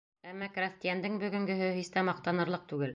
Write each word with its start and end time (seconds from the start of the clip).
Әммә 0.29 0.47
крәҫтиәндең 0.55 1.21
бөгөнгөһө 1.25 1.69
һис 1.79 1.95
тә 1.97 2.09
маҡтанырлыҡ 2.11 2.71
түгел 2.75 2.89